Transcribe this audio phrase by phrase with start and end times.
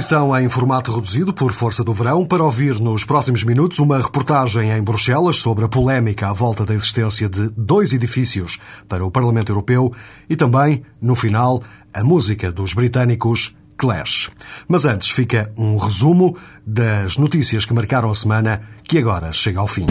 [0.00, 4.70] Emissão em formato reduzido por força do verão para ouvir nos próximos minutos uma reportagem
[4.70, 8.58] em Bruxelas sobre a polémica à volta da existência de dois edifícios
[8.88, 9.92] para o Parlamento Europeu
[10.26, 14.30] e também, no final, a música dos britânicos Clash.
[14.66, 16.34] Mas antes fica um resumo
[16.66, 19.84] das notícias que marcaram a semana que agora chega ao fim.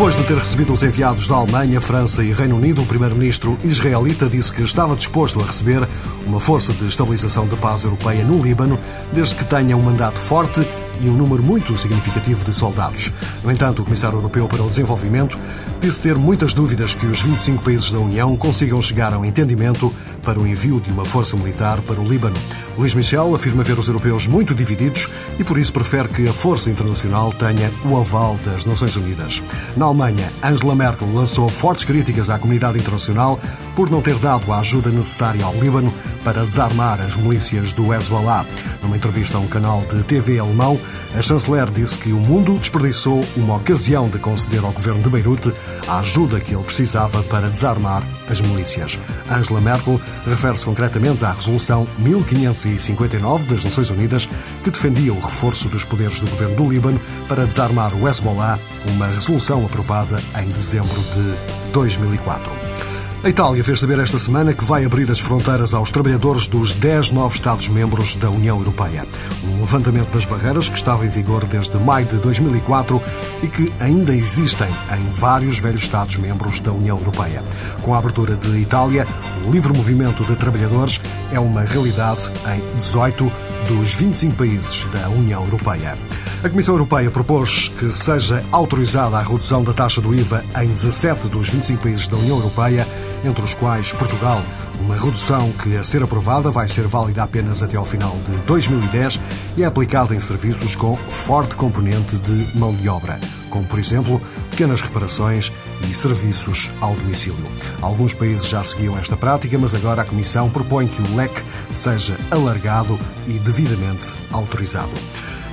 [0.00, 4.30] Depois de ter recebido os enviados da Alemanha, França e Reino Unido, o primeiro-ministro israelita
[4.30, 5.86] disse que estava disposto a receber
[6.24, 8.78] uma força de estabilização da paz europeia no Líbano,
[9.12, 10.66] desde que tenha um mandato forte
[11.00, 13.12] e um número muito significativo de soldados.
[13.42, 15.38] No entanto, o Comissário Europeu para o Desenvolvimento
[15.80, 19.92] disse ter muitas dúvidas que os 25 países da União consigam chegar a um entendimento
[20.22, 22.36] para o envio de uma força militar para o Líbano.
[22.76, 25.08] Luís Michel afirma ver os europeus muito divididos
[25.38, 29.42] e por isso prefere que a força internacional tenha o aval das Nações Unidas.
[29.76, 33.38] Na Alemanha, Angela Merkel lançou fortes críticas à comunidade internacional
[33.74, 35.92] por não ter dado a ajuda necessária ao Líbano
[36.24, 38.44] para desarmar as milícias do Hezbollah.
[38.82, 40.78] Numa entrevista a um canal de TV alemão,
[41.16, 45.52] a chanceler disse que o mundo desperdiçou uma ocasião de conceder ao governo de Beirute
[45.88, 48.98] a ajuda que ele precisava para desarmar as milícias.
[49.30, 54.28] Angela Merkel refere-se concretamente à Resolução 1559 das Nações Unidas,
[54.62, 58.58] que defendia o reforço dos poderes do governo do Líbano para desarmar o Hezbollah,
[58.94, 62.89] uma resolução aprovada em dezembro de 2004.
[63.22, 67.10] A Itália fez saber esta semana que vai abrir as fronteiras aos trabalhadores dos 10
[67.10, 69.06] novos Estados-membros da União Europeia.
[69.44, 73.02] Um levantamento das barreiras que estava em vigor desde maio de 2004
[73.42, 77.44] e que ainda existem em vários velhos Estados-membros da União Europeia.
[77.82, 79.06] Com a abertura de Itália,
[79.46, 80.98] o livre movimento de trabalhadores
[81.30, 83.30] é uma realidade em 18
[83.70, 85.96] dos 25 países da União Europeia.
[86.42, 91.28] A Comissão Europeia propôs que seja autorizada a redução da taxa do IVA em 17
[91.28, 92.84] dos 25 países da União Europeia,
[93.24, 94.42] entre os quais Portugal.
[94.80, 99.20] Uma redução que, a ser aprovada, vai ser válida apenas até ao final de 2010
[99.56, 103.20] e é aplicada em serviços com forte componente de mão de obra,
[103.50, 104.20] como, por exemplo,
[104.50, 105.52] pequenas reparações
[105.88, 107.44] e serviços ao domicílio.
[107.80, 112.16] Alguns países já seguiam esta prática, mas agora a Comissão propõe que o leque seja
[112.30, 114.92] alargado e devidamente autorizado.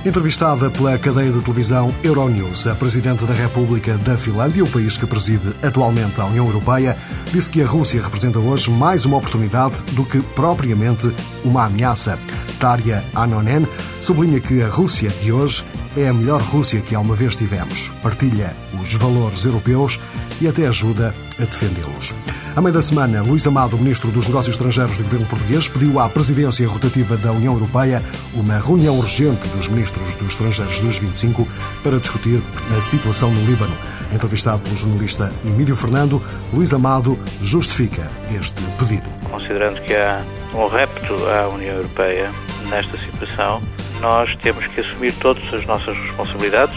[0.06, 5.06] Entrevistada pela cadeia de televisão Euronews, a Presidente da República da Finlândia, o país que
[5.06, 6.96] preside atualmente a União Europeia,
[7.32, 11.12] disse que a Rússia representa hoje mais uma oportunidade do que propriamente
[11.44, 12.16] uma ameaça.
[12.60, 13.66] Tarja Anonen
[14.00, 15.64] sublinha que a Rússia de hoje
[15.98, 17.90] é a melhor Rússia que alguma vez tivemos.
[18.02, 19.98] Partilha os valores europeus
[20.40, 22.14] e até ajuda a defendê-los.
[22.54, 26.08] A meio da semana, Luís Amado, Ministro dos Negócios Estrangeiros do Governo Português, pediu à
[26.08, 28.02] Presidência Rotativa da União Europeia
[28.34, 31.46] uma reunião urgente dos Ministros dos Estrangeiros dos 25
[31.82, 32.40] para discutir
[32.76, 33.76] a situação no Líbano.
[34.12, 36.22] Entrevistado pelo jornalista Emílio Fernando,
[36.52, 39.08] Luís Amado justifica este pedido.
[39.30, 40.22] Considerando que há
[40.54, 42.30] um repto à União Europeia
[42.70, 43.60] nesta situação,
[44.00, 46.76] nós temos que assumir todas as nossas responsabilidades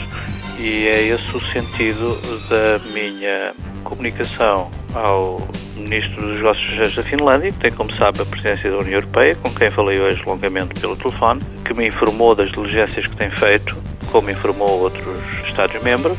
[0.59, 5.39] e é esse o sentido da minha comunicação ao
[5.75, 9.35] Ministro dos Negócios Estrangeiros da Finlândia, que tem, como sabe, a presidência da União Europeia,
[9.35, 13.75] com quem falei hoje longamente pelo telefone, que me informou das diligências que tem feito,
[14.11, 15.05] como informou outros
[15.47, 16.17] Estados-membros,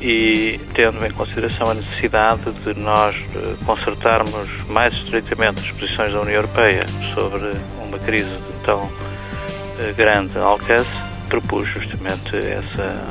[0.00, 6.20] e tendo em consideração a necessidade de nós eh, consertarmos mais estreitamente as posições da
[6.20, 7.50] União Europeia sobre
[7.86, 8.30] uma crise
[8.64, 8.88] tão
[9.96, 10.90] grande alcance,
[11.28, 13.04] propus justamente essa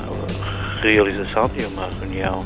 [0.82, 2.46] realização de uma reunião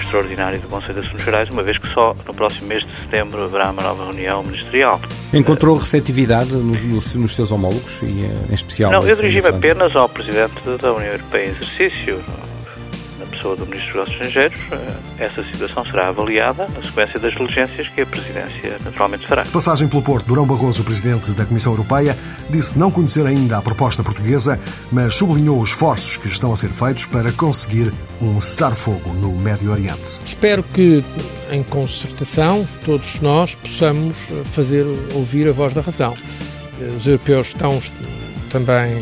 [0.00, 3.42] extraordinária do Conselho de Assuntos Gerais, uma vez que só no próximo mês de setembro
[3.42, 5.00] haverá uma nova reunião ministerial.
[5.32, 8.06] Encontrou receptividade nos, nos, nos seus homólogos, e,
[8.50, 8.92] em especial?
[8.92, 12.22] Não, eu dirigi-me apenas ao Presidente da União Europeia em exercício,
[13.36, 18.00] pessoa do Ministro dos Estrangeiros, eh, essa situação será avaliada na sequência das diligências que
[18.00, 19.44] a Presidência naturalmente fará.
[19.44, 22.16] Passagem pelo Porto, Durão Barroso, Presidente da Comissão Europeia,
[22.50, 24.58] disse não conhecer ainda a proposta portuguesa,
[24.90, 29.70] mas sublinhou os esforços que estão a ser feitos para conseguir um cessar-fogo no Médio
[29.70, 30.18] Oriente.
[30.24, 31.04] Espero que,
[31.50, 34.84] em concertação, todos nós possamos fazer
[35.14, 36.16] ouvir a voz da razão.
[36.96, 37.80] Os europeus estão
[38.50, 39.00] também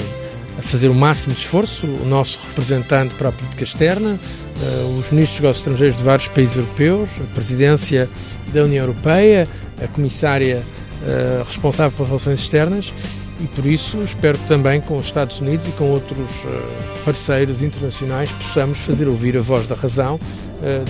[0.58, 5.10] a fazer o máximo de esforço, o nosso representante para a política externa, uh, os
[5.10, 8.08] ministros dos negócios estrangeiros de vários países europeus, a presidência
[8.52, 9.48] da União Europeia,
[9.82, 10.62] a comissária
[11.02, 12.94] uh, responsável pelas relações externas
[13.40, 17.62] e por isso espero que também com os Estados Unidos e com outros uh, parceiros
[17.62, 20.18] internacionais possamos fazer ouvir a voz da razão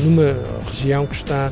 [0.04, 0.38] numa
[0.70, 1.50] região que está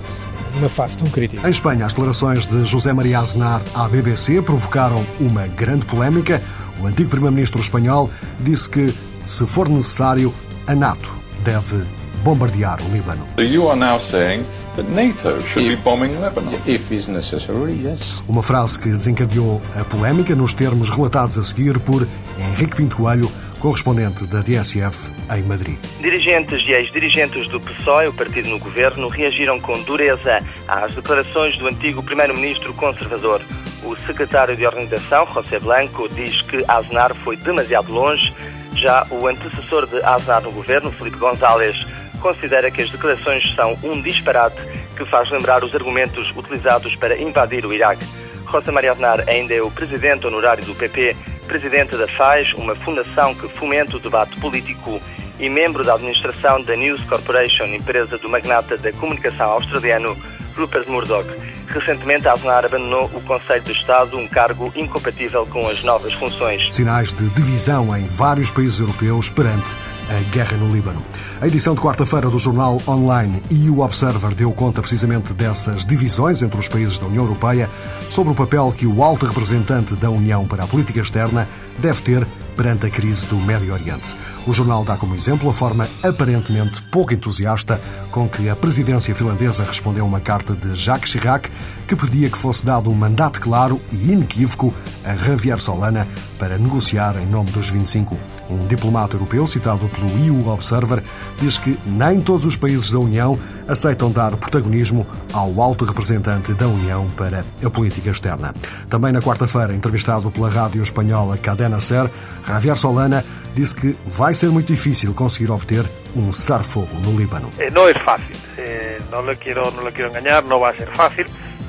[0.54, 1.46] numa fase tão crítica.
[1.46, 6.42] Em Espanha, as declarações de José Maria Aznar à BBC provocaram uma grande polémica.
[6.82, 8.92] O antigo primeiro-ministro espanhol disse que,
[9.24, 10.34] se for necessário,
[10.66, 11.08] a NATO
[11.44, 11.84] deve
[12.24, 13.24] bombardear o Líbano.
[13.38, 14.44] You are now saying
[14.74, 16.52] that NATO should be bombing Lebanon.
[16.66, 18.20] If is necessary, yes.
[18.28, 22.06] Uma frase que desencadeou a polémica nos termos relatados a seguir por
[22.36, 23.30] Henrique Pinto Coelho,
[23.60, 25.78] correspondente da DSF em Madrid.
[26.00, 31.68] Dirigentes e ex-dirigentes do PSOE, o partido no governo, reagiram com dureza às declarações do
[31.68, 33.40] antigo primeiro-ministro conservador.
[33.84, 38.32] O secretário de organização, José Blanco, diz que Aznar foi demasiado longe.
[38.74, 41.76] Já o antecessor de Aznar no governo, Felipe González,
[42.20, 44.56] considera que as declarações são um disparate
[44.96, 48.06] que faz lembrar os argumentos utilizados para invadir o Iraque.
[48.50, 53.34] José Maria Aznar ainda é o presidente honorário do PP presidente da FAIS, uma fundação
[53.34, 55.00] que fomenta o debate político
[55.38, 60.16] e membro da administração da News Corporation, empresa do magnata da comunicação australiano
[60.56, 61.28] Rupert Murdoch.
[61.68, 66.74] Recentemente, Aznar abandonou o Conselho de Estado, um cargo incompatível com as novas funções.
[66.74, 69.74] Sinais de divisão em vários países europeus perante
[70.10, 71.02] a guerra no Líbano.
[71.40, 76.58] A edição de quarta-feira do jornal online EU Observer deu conta precisamente dessas divisões entre
[76.58, 77.70] os países da União Europeia
[78.10, 82.26] sobre o papel que o alto representante da União para a política externa deve ter
[82.56, 84.16] perante a crise do Médio Oriente.
[84.46, 89.64] O jornal dá como exemplo a forma aparentemente pouco entusiasta com que a presidência finlandesa
[89.64, 91.50] respondeu a uma carta de Jacques Chirac
[91.86, 94.72] que pedia que fosse dado um mandato claro e inequívoco
[95.04, 96.06] a Javier Solana
[96.38, 98.18] para negociar em nome dos 25.
[98.50, 101.02] Um diplomata europeu citado pelo EU Observer
[101.40, 103.38] diz que nem todos os países da União
[103.68, 108.54] aceitam dar protagonismo ao alto representante da União para a política externa.
[108.88, 112.10] Também na quarta-feira, entrevistado pela rádio espanhola Cadena Ser,
[112.46, 113.24] Javier Solana
[113.54, 115.84] disse que vai ser muito difícil conseguir obter
[116.16, 117.50] um cessar-fogo no Líbano.
[117.58, 120.90] Eh, não é fácil, eh, não lhe quero, não lhe quero enganar, não vai ser
[120.94, 121.26] fácil,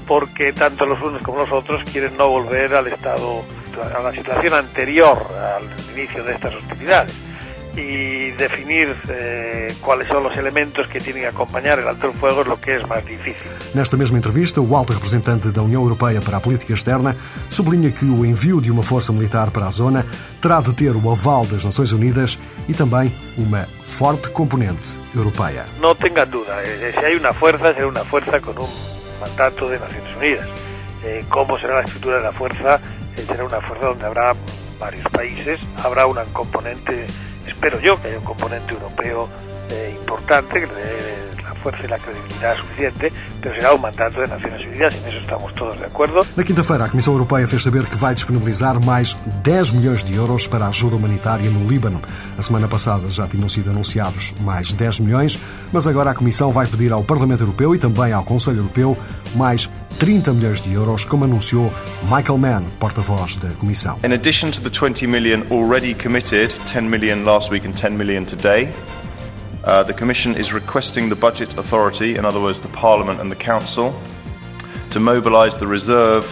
[0.08, 3.44] porque tanto los unos como los otros quieren no volver al estado,
[3.76, 5.26] la situación anterior
[5.58, 5.64] al
[5.98, 7.14] inicio de estas hostilidades.
[7.76, 12.42] Y definir eh, cuáles son los elementos que tienen que acompañar el alto el fuego
[12.42, 13.48] es lo que es más difícil.
[13.74, 17.16] Nesta mesma entrevista, o alto representante da União Europeia para a Política Externa
[17.50, 20.06] sublinha que o envio de uma força militar para a zona
[20.42, 22.38] terá de ter o aval das Nações Unidas
[22.68, 25.66] e também uma forte componente europeia.
[25.80, 28.70] No tengan duda, eh, si hay una fuerza, será una fuerza con un
[29.20, 30.48] mandato de Naciones Unidas.
[31.04, 32.80] Eh, ¿Cómo será la estructura de la fuerza?
[33.18, 34.34] Eh, será una fuerza donde habrá
[34.80, 37.08] varios países, habrá una componente
[37.48, 39.30] espero yo que haya un componente europeo
[39.70, 44.22] eh, importante que le dé la fuerza y la credibilidade suficiente, pero será un mandato
[44.22, 46.26] de Nações Unidas e nisso estamos todos de acordo.
[46.36, 49.14] Na quinta-feira, a Comissão Europeia fez saber que vai disponibilizar mais
[49.44, 52.02] 10 milhões de euros para ajuda humanitária no Líbano.
[52.38, 55.40] A semana passada já tinham sido anunciados mais 10 milhões,
[55.72, 58.98] mas agora a Comissão vai pedir ao Parlamento Europeu e também ao Conselho Europeu
[59.36, 59.70] mais
[60.00, 61.72] 30 milhões de euros, como anunciou
[62.04, 63.98] Michael Mann, porta-voz da Comissão.
[64.04, 68.26] In addition to the 20 million already committed, 10 million last week and 10 million
[68.26, 68.70] today,
[69.64, 73.36] uh, the Commission is requesting the Budget Authority, in other words the Parliament and the
[73.36, 73.94] Council,
[74.90, 76.26] to mobilise the reserve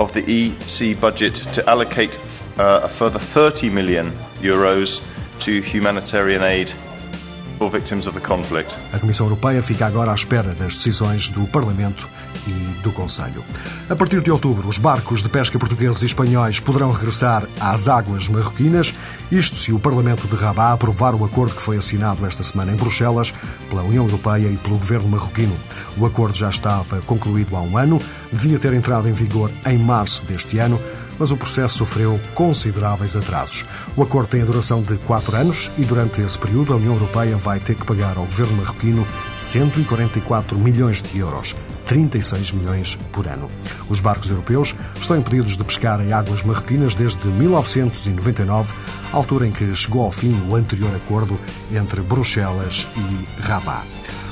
[0.00, 2.18] of the EC budget to allocate
[2.58, 5.02] uh, a further 30 million euros
[5.40, 6.72] to humanitarian aid
[7.58, 8.74] for victims of the conflict.
[8.92, 12.08] A Comissão Europeia fica agora à espera das decisões do Parlamento
[12.46, 13.44] e do Conselho.
[13.88, 18.28] A partir de outubro, os barcos de pesca portugueses e espanhóis poderão regressar às águas
[18.28, 18.94] marroquinas,
[19.30, 22.76] isto se o Parlamento de Rabat aprovar o acordo que foi assinado esta semana em
[22.76, 23.32] Bruxelas
[23.68, 25.56] pela União Europeia e pelo governo marroquino.
[25.96, 28.00] O acordo já estava concluído há um ano,
[28.32, 30.80] devia ter entrado em vigor em março deste ano,
[31.18, 33.64] mas o processo sofreu consideráveis atrasos.
[33.96, 37.36] O acordo tem a duração de quatro anos e, durante esse período, a União Europeia
[37.36, 39.06] vai ter que pagar ao governo marroquino
[39.38, 41.54] 144 milhões de euros.
[41.86, 43.50] 36 milhões por ano.
[43.88, 48.74] Os barcos europeus estão impedidos de pescar em águas marroquinas desde 1999,
[49.12, 51.38] altura em que chegou ao fim o anterior acordo
[51.72, 53.86] entre Bruxelas e Rabat.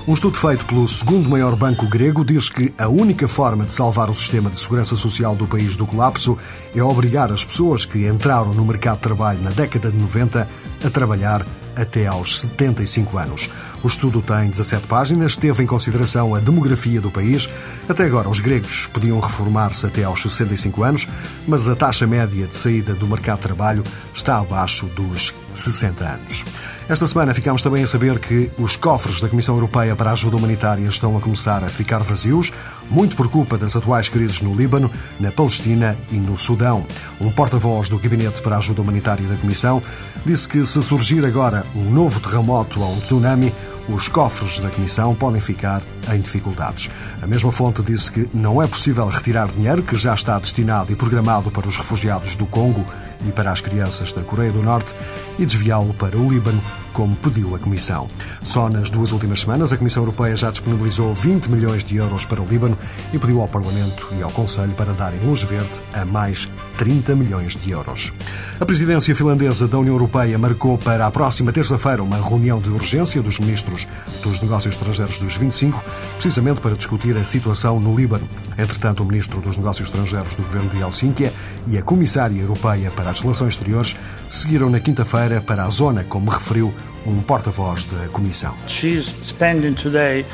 [0.09, 4.09] Um estudo feito pelo segundo maior banco grego diz que a única forma de salvar
[4.09, 6.39] o sistema de segurança social do país do colapso
[6.75, 10.49] é obrigar as pessoas que entraram no mercado de trabalho na década de 90
[10.85, 13.51] a trabalhar até aos 75 anos.
[13.83, 17.49] O estudo tem 17 páginas, teve em consideração a demografia do país.
[17.89, 21.09] Até agora, os gregos podiam reformar-se até aos 65 anos,
[21.49, 23.83] mas a taxa média de saída do mercado de trabalho
[24.15, 26.45] está abaixo dos 60 anos.
[26.89, 30.37] Esta semana ficamos também a saber que os cofres da Comissão Europeia para a Ajuda
[30.37, 32.53] Humanitária estão a começar a ficar vazios,
[32.91, 36.85] muito por culpa das atuais crises no Líbano, na Palestina e no Sudão.
[37.21, 39.83] Um porta-voz do Gabinete para a Ajuda Humanitária da Comissão
[40.27, 43.53] disse que se surgir agora um novo terremoto ou um tsunami,
[43.89, 45.83] os cofres da Comissão podem ficar
[46.13, 46.91] em dificuldades.
[47.23, 50.97] A mesma fonte disse que não é possível retirar dinheiro que já está destinado e
[50.97, 52.85] programado para os refugiados do Congo
[53.27, 54.95] e para as crianças da Coreia do Norte
[55.41, 56.61] e desviá-lo para o Líbano,
[56.93, 58.07] como pediu a Comissão.
[58.43, 62.43] Só nas duas últimas semanas, a Comissão Europeia já disponibilizou 20 milhões de euros para
[62.43, 62.77] o Líbano
[63.13, 67.57] e pediu ao Parlamento e ao Conselho para darem luz verde a mais 30 milhões
[67.57, 68.13] de euros.
[68.61, 73.23] A presidência finlandesa da União Europeia marcou para a próxima terça-feira uma reunião de urgência
[73.23, 73.89] dos ministros
[74.23, 75.83] dos Negócios Estrangeiros dos 25,
[76.15, 78.29] precisamente para discutir a situação no Líbano.
[78.59, 81.33] Entretanto, o ministro dos Negócios Estrangeiros do governo de Helsínquia
[81.67, 83.97] e a comissária europeia para as Relações Exteriores
[84.31, 86.73] seguiram na quinta-feira para a zona, como referiu
[87.05, 88.55] um porta-voz da Comissão.
[88.69, 90.25] She's spending today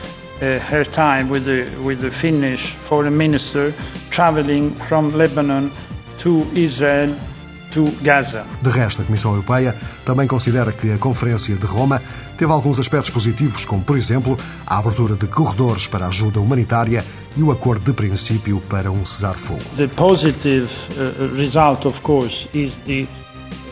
[0.43, 3.73] uh, her time with the, with the Finnish foreign minister
[4.11, 5.71] traveling from Lebanon
[6.19, 7.15] to Israel
[7.73, 8.45] to Gaza.
[8.63, 9.75] De resto, a Comissão Europeia
[10.05, 12.01] também considera que a Conferência de Roma
[12.37, 17.05] teve alguns aspectos positivos, como, por exemplo, a abertura de corredores para ajuda humanitária
[17.37, 19.61] e o acordo de princípio para um cessar-fogo.
[19.77, 23.07] The positive uh, result, of course, is the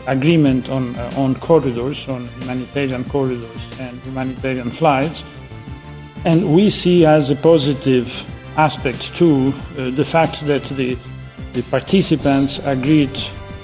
[0.07, 5.23] agreement on, uh, on corridors, on humanitarian corridors and humanitarian flights.
[6.25, 8.23] And we see as a positive
[8.57, 10.97] aspect too uh, the fact that the,
[11.53, 13.17] the participants agreed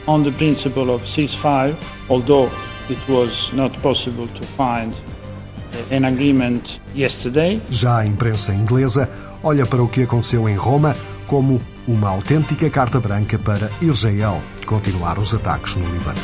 [0.08, 1.76] on the principle of ceasefire,
[2.10, 2.52] although
[2.90, 7.62] it was not possible to find uh, an agreement yesterday.
[7.70, 9.10] Já a imprensa inglesa
[9.44, 10.96] olha para o que aconteceu em Roma
[11.28, 16.20] como uma autêntica carta branca para Israel continuar os ataques no Líbano.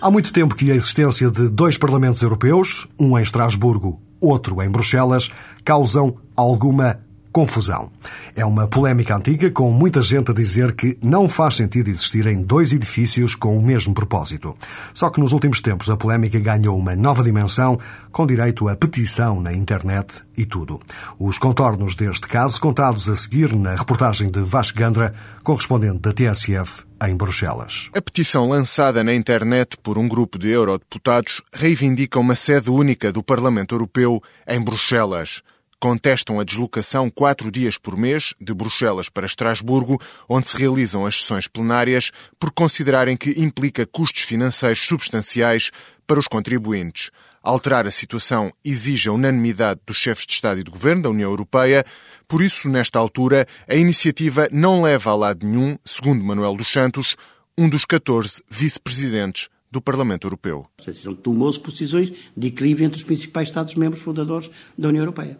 [0.00, 4.70] Há muito tempo que a existência de dois parlamentos europeus, um em Estrasburgo, outro em
[4.70, 5.30] Bruxelas,
[5.64, 7.00] causam alguma
[7.38, 7.92] confusão.
[8.34, 12.72] É uma polémica antiga, com muita gente a dizer que não faz sentido existirem dois
[12.72, 14.56] edifícios com o mesmo propósito.
[14.92, 17.78] Só que nos últimos tempos a polémica ganhou uma nova dimensão,
[18.10, 20.80] com direito a petição na internet e tudo.
[21.16, 25.14] Os contornos deste caso contados a seguir na reportagem de Vasco Gandra,
[25.44, 27.88] correspondente da TSF em Bruxelas.
[27.94, 33.22] A petição lançada na internet por um grupo de eurodeputados reivindica uma sede única do
[33.22, 35.40] Parlamento Europeu em Bruxelas
[35.80, 41.20] contestam a deslocação quatro dias por mês de Bruxelas para Estrasburgo, onde se realizam as
[41.20, 45.70] sessões plenárias, por considerarem que implica custos financeiros substanciais
[46.06, 47.10] para os contribuintes.
[47.42, 51.30] Alterar a situação exige a unanimidade dos chefes de Estado e de Governo da União
[51.30, 51.84] Europeia,
[52.26, 57.16] por isso, nesta altura, a iniciativa não leva a lado nenhum, segundo Manuel dos Santos,
[57.56, 60.66] um dos 14 vice-presidentes do Parlamento Europeu.
[60.84, 65.38] Decisão tomou-se decisões de equilíbrio entre os principais Estados-membros fundadores da União Europeia.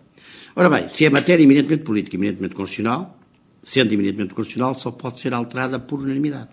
[0.54, 3.18] Ora bem, se é matéria eminentemente política, eminentemente constitucional,
[3.62, 6.50] sendo eminentemente constitucional, só pode ser alterada por unanimidade.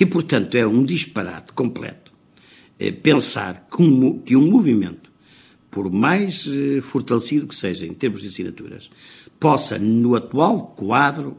[0.00, 2.06] E, portanto, é um disparate completo
[2.78, 5.10] é pensar que um, movimento,
[5.70, 8.90] por mais eh, fortalecido que seja em termos de assinaturas,
[9.40, 11.38] possa, no atual quadro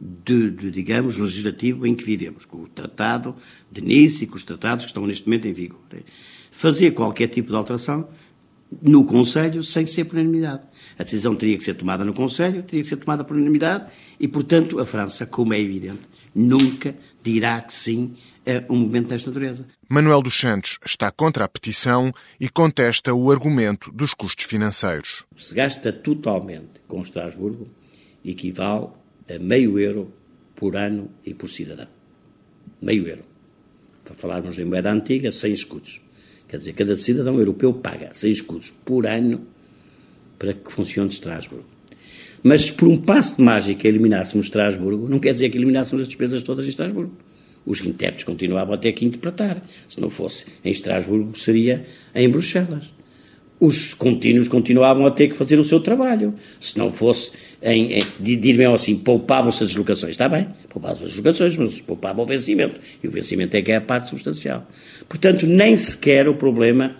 [0.00, 3.34] de, de, digamos, legislativo em que vivemos, com o Tratado
[3.70, 5.80] de Nice e com os tratados que estão neste momento em vigor,
[6.50, 8.08] fazer qualquer tipo de alteração
[8.82, 10.62] no Conselho sem ser por unanimidade.
[10.98, 14.26] A decisão teria que ser tomada no Conselho, teria que ser tomada por unanimidade e,
[14.26, 16.02] portanto, a França, como é evidente,
[16.34, 19.66] nunca dirá que sim a um movimento desta natureza.
[19.88, 25.24] Manuel dos Santos está contra a petição e contesta o argumento dos custos financeiros.
[25.36, 27.68] Se gasta totalmente com Estrasburgo,
[28.24, 28.88] equivale
[29.28, 30.12] a meio euro
[30.54, 31.88] por ano e por cidadão.
[32.80, 33.24] Meio euro.
[34.04, 36.05] Para falarmos em moeda antiga, 100 escudos.
[36.48, 39.46] Quer dizer, cada cidadão europeu paga 100 escudos por ano
[40.38, 41.66] para que funcione Estrasburgo.
[42.42, 46.42] Mas por um passo de mágica eliminássemos Estrasburgo, não quer dizer que eliminássemos as despesas
[46.42, 47.12] todas em Estrasburgo.
[47.64, 49.60] Os intérpretes continuavam a que interpretar.
[49.88, 51.84] Se não fosse em Estrasburgo, seria
[52.14, 52.92] em Bruxelas.
[53.58, 56.34] Os contínuos continuavam a ter que fazer o seu trabalho.
[56.60, 57.32] Se não fosse
[57.62, 60.10] em, em dir-me assim, poupavam-se as deslocações.
[60.10, 62.78] Está bem, poupavam-se as deslocações, mas poupavam o vencimento.
[63.02, 64.66] E o vencimento é que é a parte substancial.
[65.08, 66.96] Portanto, nem sequer o problema